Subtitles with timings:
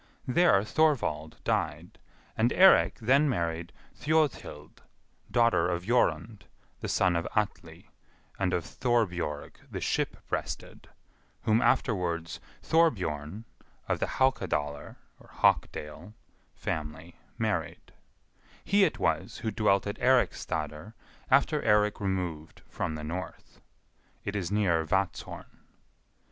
[0.27, 1.99] There Thorvald died,
[2.35, 4.79] and Eirik then married Thjodhild,
[5.29, 6.45] daughter of Jorund,
[6.79, 7.91] the son of Atli,
[8.39, 10.89] and of Thorbjorg the Ship breasted,
[11.43, 13.43] whom afterwards Thorbjorn,
[13.87, 16.13] of the Haukadalr (Hawkdale)
[16.55, 17.93] family, married;
[18.65, 20.93] he it was who dwelt at Eiriksstadr
[21.29, 23.61] after Eirik removed from the north.
[24.25, 25.59] It is near Vatzhorn.